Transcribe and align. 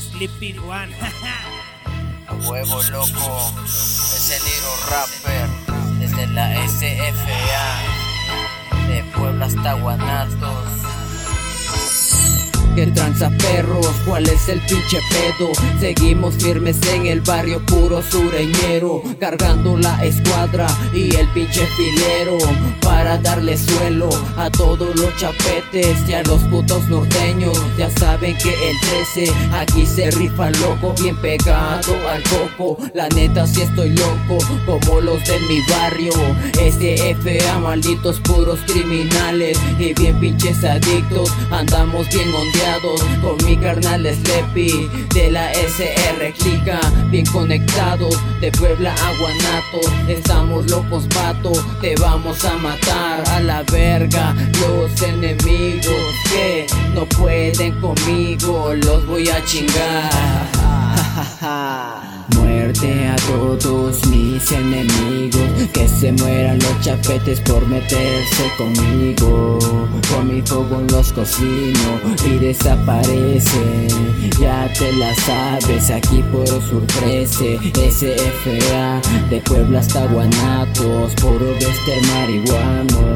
Sleepy 0.00 0.58
One. 0.58 0.94
A 2.26 2.34
huevo 2.48 2.82
loco, 2.84 3.54
es 3.64 4.30
el 4.30 4.42
rapper 4.90 5.48
desde 5.98 6.26
la 6.28 6.54
SFA 6.66 7.82
de 8.88 9.04
Puebla 9.16 9.46
hasta 9.46 9.74
Guanatos. 9.74 10.63
¿Qué 12.74 12.88
tranza 12.88 13.30
perros? 13.30 13.86
¿Cuál 14.04 14.28
es 14.28 14.48
el 14.48 14.58
pinche 14.62 14.98
pedo? 15.08 15.52
Seguimos 15.78 16.34
firmes 16.34 16.76
en 16.92 17.06
el 17.06 17.20
barrio 17.20 17.64
puro 17.66 18.02
sureñero 18.02 19.00
Cargando 19.20 19.76
la 19.78 20.04
escuadra 20.04 20.66
y 20.92 21.14
el 21.14 21.28
pinche 21.28 21.64
filero 21.76 22.36
Para 22.80 23.16
darle 23.18 23.56
suelo 23.56 24.08
a 24.36 24.50
todos 24.50 24.92
los 24.96 25.16
chapetes 25.16 25.98
y 26.08 26.14
a 26.14 26.24
los 26.24 26.42
putos 26.44 26.88
norteños 26.88 27.56
Ya 27.78 27.88
saben 27.90 28.36
que 28.38 28.50
el 28.50 28.80
13 29.14 29.32
aquí 29.52 29.86
se 29.86 30.10
rifa 30.10 30.50
loco 30.50 30.94
Bien 31.00 31.16
pegado 31.18 31.94
al 32.10 32.24
coco 32.24 32.78
La 32.92 33.08
neta 33.10 33.46
si 33.46 33.62
estoy 33.62 33.90
loco 33.90 34.38
como 34.66 35.00
los 35.00 35.24
de 35.24 35.38
mi 35.48 35.60
barrio 35.70 36.12
SFA 36.54 37.60
malditos 37.60 38.18
puros 38.20 38.58
criminales 38.66 39.56
Y 39.78 39.94
bien 39.94 40.18
pinches 40.18 40.64
adictos 40.64 41.30
Andamos 41.52 42.08
bien 42.08 42.34
ondeados 42.34 42.63
con 43.20 43.36
mi 43.46 43.56
carnal 43.56 44.06
Sleepy 44.06 44.88
de 45.14 45.30
la 45.30 45.52
SR 45.52 46.32
Clica, 46.32 46.80
bien 47.10 47.26
conectados 47.26 48.16
de 48.40 48.50
Puebla 48.52 48.94
a 48.94 49.18
Guanato. 49.18 49.80
Estamos 50.08 50.70
locos, 50.70 51.06
pato, 51.08 51.52
te 51.80 51.94
vamos 51.96 52.44
a 52.44 52.54
matar 52.56 53.22
a 53.28 53.40
la 53.40 53.62
verga. 53.64 54.34
Los 54.60 55.02
enemigos 55.02 56.14
que 56.30 56.66
no 56.94 57.04
pueden 57.06 57.72
conmigo, 57.80 58.74
los 58.74 59.06
voy 59.06 59.28
a 59.28 59.44
chingar. 59.44 60.53
Muerte 62.36 63.08
a 63.08 63.16
todos 63.16 64.06
mis 64.06 64.50
enemigos. 64.52 65.42
Que 65.72 65.88
se 65.88 66.12
mueran 66.12 66.58
los 66.58 66.80
chapetes 66.80 67.40
por 67.40 67.66
meterse 67.66 68.50
conmigo. 68.56 69.58
Con 70.10 70.28
mi 70.28 70.42
fuego 70.42 70.82
los 70.90 71.12
cocino 71.12 72.00
y 72.26 72.38
desaparecen 72.38 73.88
Ya 74.40 74.70
te 74.72 74.92
la 74.92 75.14
sabes, 75.14 75.90
aquí 75.90 76.22
por 76.30 76.46
sorpresa 76.46 77.44
SFA, 77.74 79.00
de 79.30 79.40
Puebla 79.44 79.80
hasta 79.80 80.06
Guanatos 80.06 81.14
Puro 81.14 81.52
Vester 81.54 82.02
marihuano 82.14 83.13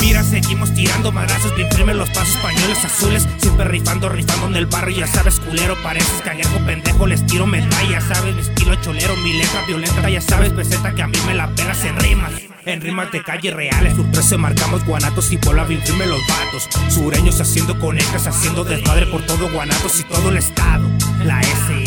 Mira, 0.00 0.22
seguimos 0.22 0.72
tirando 0.74 1.12
madrazos 1.12 1.54
bien 1.54 1.70
firmes 1.70 1.96
los 1.96 2.10
pasos 2.10 2.36
pañuelos 2.42 2.84
azules. 2.84 3.28
Siempre 3.38 3.66
rifando, 3.66 4.08
rifando 4.08 4.46
en 4.46 4.56
el 4.56 4.66
barrio, 4.66 4.98
ya 4.98 5.06
sabes, 5.06 5.40
culero. 5.40 5.76
Pareces 5.82 6.22
cangrejo 6.22 6.58
pendejo, 6.66 7.06
les 7.06 7.24
tiro 7.26 7.46
medalla, 7.46 8.00
sabes, 8.00 8.34
mi 8.34 8.40
estilo 8.40 8.74
cholero, 8.76 9.16
mi 9.16 9.34
letra 9.34 9.64
violenta, 9.66 10.08
ya 10.08 10.20
sabes, 10.20 10.52
peseta 10.52 10.94
que 10.94 11.02
a 11.02 11.06
mí 11.06 11.18
me 11.26 11.34
la 11.34 11.48
pegas 11.48 11.84
en 11.84 11.98
rimas. 11.98 12.32
En 12.64 12.80
rimas 12.80 13.10
de 13.10 13.22
calle 13.22 13.50
reales, 13.50 13.96
su 13.96 14.08
precio 14.10 14.38
marcamos 14.38 14.84
guanatos 14.84 15.32
y 15.32 15.36
bola 15.36 15.64
bien 15.64 15.82
firme 15.82 16.06
los 16.06 16.20
vatos. 16.28 16.68
Sureños 16.88 17.40
haciendo 17.40 17.78
conectas, 17.78 18.26
haciendo 18.28 18.62
desmadre 18.62 19.06
por 19.06 19.22
todo 19.22 19.50
guanatos 19.50 19.98
y 19.98 20.04
todo 20.04 20.28
el 20.28 20.36
estado. 20.36 20.88
La 21.24 21.42
SFA. 21.42 21.81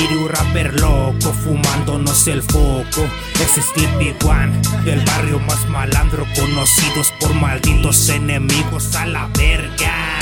Liru 0.00 0.28
rapper 0.28 0.80
loco, 0.80 1.30
fumándonos 1.44 2.26
el 2.26 2.42
foco. 2.42 3.06
Es 3.38 3.62
Sleepy 3.62 4.14
One, 4.24 4.58
del 4.82 5.04
barrio 5.04 5.38
más 5.40 5.68
malandro, 5.68 6.26
conocidos 6.34 7.12
por 7.20 7.34
malditos 7.34 8.08
enemigos 8.08 8.94
a 8.94 9.04
la 9.04 9.26
verga. 9.38 10.18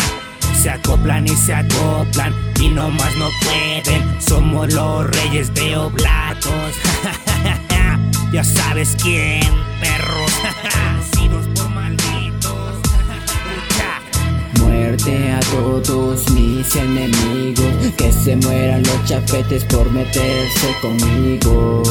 Se 0.61 0.71
acoplan 0.71 1.27
y 1.27 1.37
se 1.37 1.55
acoplan, 1.55 2.35
y 2.61 2.71
nomás 2.71 3.17
no 3.19 3.29
pueden. 3.45 4.21
Somos 4.21 4.73
los 4.73 5.07
reyes 5.11 5.55
de 5.55 5.77
oblatos. 5.77 6.75
ya 8.33 8.43
sabes 8.43 8.97
quién, 9.01 9.47
a 14.87 15.41
todos 15.41 16.31
mis 16.31 16.77
enemigos. 16.77 17.67
Que 17.97 18.13
se 18.13 18.37
mueran 18.37 18.83
los 18.83 19.05
chapetes 19.05 19.65
por 19.65 19.91
meterse 19.91 20.75
conmigo. 20.81 21.83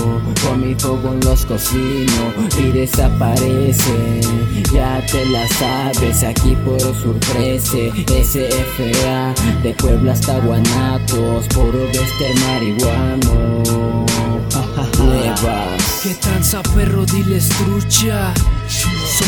Con 0.44 0.62
mi 0.62 0.76
fuego 0.76 1.16
los 1.24 1.46
cocino 1.46 2.34
y 2.60 2.72
desaparecen 2.72 4.22
Ya 4.74 5.04
te 5.06 5.26
la 5.26 5.48
sabes, 5.48 6.24
aquí 6.24 6.56
por 6.64 6.80
sorpresa 6.80 7.78
SFA, 8.08 9.34
de 9.64 9.74
Puebla 9.74 10.14
hasta 10.14 10.40
Guanatos 10.40 11.48
Puro 11.48 11.86
Vester 11.88 12.36
marihuano. 12.48 14.06
¿Qué 16.04 16.14
tranza 16.16 16.62
perro? 16.76 17.06
Diles 17.06 17.50
trucha 17.50 18.34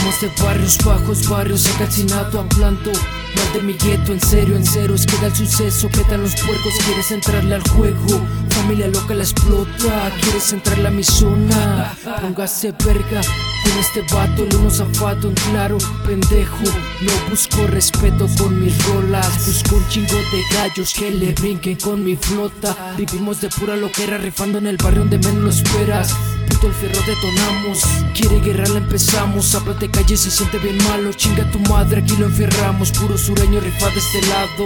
Somos 0.10 0.22
de 0.22 0.44
barrios 0.44 0.78
bajos, 0.84 1.30
barrios 1.30 1.68
a 1.68 2.20
hablando 2.40 2.92
Mal 3.36 3.54
de 3.54 3.62
mi 3.62 3.74
gueto, 3.74 4.12
en 4.12 4.20
serio, 4.20 4.56
en 4.56 4.66
cero 4.66 4.96
Es 4.96 5.06
queda 5.06 5.28
el 5.28 5.36
suceso, 5.36 5.88
¿qué 5.90 6.04
tal 6.06 6.22
los 6.22 6.34
puercos? 6.36 6.74
¿Quieres 6.84 7.12
entrarle 7.12 7.54
al 7.54 7.70
juego? 7.70 8.20
Familia 8.50 8.88
loca 8.88 9.14
la 9.14 9.24
explota 9.24 10.12
¿Quieres 10.22 10.52
entrarle 10.52 10.88
a 10.88 10.92
mi 10.92 11.04
zona? 11.04 11.96
Póngase 12.22 12.74
verga 12.84 13.22
con 13.62 13.78
este 13.78 14.02
vato, 14.14 14.44
el 14.46 14.56
uno 14.56 14.70
zapato 14.72 15.28
en 15.28 15.36
claro, 15.36 15.78
pendejo 16.06 16.64
No 17.02 17.30
busco 17.30 17.68
respeto 17.68 18.28
con 18.38 18.60
mis 18.60 18.84
rolas 18.88 19.46
Busco 19.46 19.76
un 19.76 19.88
chingo 19.90 20.16
de 20.16 20.56
gallos 20.56 20.94
que 20.94 21.12
le 21.12 21.34
brinquen 21.34 21.76
con 21.76 22.04
mi 22.04 22.16
flota 22.16 22.96
Vivimos 22.98 23.42
de 23.42 23.50
pura 23.50 23.76
loquera 23.76 24.18
rifando 24.18 24.58
en 24.58 24.68
el 24.68 24.78
barrio 24.78 25.02
donde 25.02 25.20
menos 25.20 25.44
lo 25.44 25.50
esperas 25.50 26.16
El 26.62 26.74
fierro 26.74 27.02
detonamos. 27.04 27.86
Quiere 28.14 28.42
guerra 28.42 28.68
la 28.68 28.80
empezamos. 28.80 29.56
Habla 29.56 29.76
de 29.76 29.90
calle 29.90 30.18
se 30.18 30.30
siente 30.30 30.58
bien 30.58 30.76
malo. 30.90 31.14
Chinga 31.14 31.50
tu 31.52 31.60
madre 31.60 32.02
aquí 32.02 32.18
lo 32.18 32.26
enfierramos. 32.26 32.92
Puro 32.92 33.18
sureño 33.18 33.62
rifa 33.62 33.90
de 33.90 34.00
este 34.00 34.22
lado. 34.24 34.66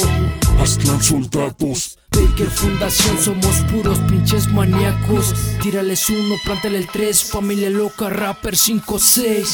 Aztlán 0.59 1.03
soldados. 1.03 1.99
Baker 2.09 2.49
Fundación 2.49 3.21
somos 3.21 3.57
puros 3.71 3.99
pinches 4.09 4.47
maníacos. 4.47 5.35
Tírales 5.61 6.09
uno, 6.09 6.35
plántale 6.43 6.79
el 6.79 6.87
tres. 6.87 7.29
Familia 7.31 7.69
loca, 7.69 8.09
rapper 8.09 8.55
5-6 8.55 8.97
Sleepy 8.97 9.53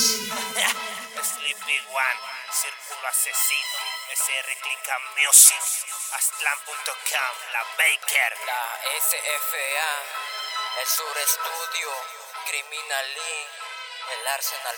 One, 1.92 2.20
Círculo 2.56 3.04
Asesino 3.12 3.84
SR 4.16 4.48
Music 5.20 5.60
Aztlán.com, 6.16 7.36
la 7.52 7.64
Baker. 7.76 8.32
La 8.48 8.64
SFA 9.04 9.92
El 10.80 10.88
Sur 10.88 11.12
Estudio 11.28 11.92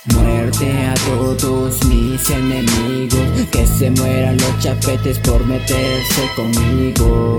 Muerte 0.06 0.88
a 0.88 0.94
todos 1.06 1.86
mis 1.86 2.30
enemigos 2.30 3.48
Que 3.52 3.66
se 3.66 3.90
mueran 3.92 4.38
los 4.38 4.59
chapetes 4.59 5.20
por 5.20 5.46
meterse 5.46 6.30
conmigo. 6.36 7.38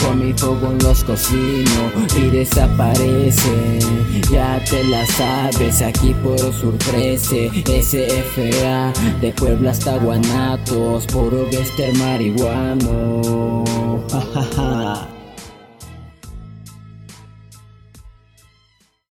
Con 0.00 0.24
mi 0.24 0.32
fuego 0.32 0.72
los 0.80 1.04
cocino 1.04 1.92
y 2.16 2.30
desaparecen 2.30 4.22
Ya 4.30 4.62
te 4.64 4.84
la 4.84 5.06
sabes, 5.06 5.82
aquí 5.82 6.14
por 6.14 6.38
sorpresa 6.38 7.36
SFA, 7.64 8.92
de 9.20 9.32
Puebla 9.36 9.72
hasta 9.72 9.96
Guanatos 9.98 11.06
Puro 11.06 11.46
Vester 11.50 11.94
marihuano 11.94 13.64